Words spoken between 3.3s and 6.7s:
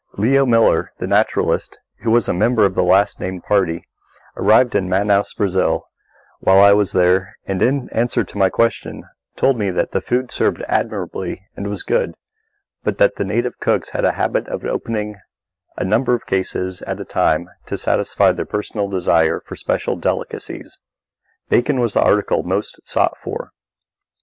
party, arrived in Manaos, Brazil, while